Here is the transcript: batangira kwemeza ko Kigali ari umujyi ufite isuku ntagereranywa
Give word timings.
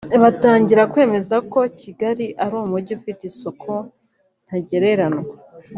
batangira 0.23 0.83
kwemeza 0.91 1.35
ko 1.51 1.59
Kigali 1.79 2.25
ari 2.43 2.53
umujyi 2.63 2.91
ufite 2.99 3.21
isuku 3.31 3.71
ntagereranywa 4.45 5.25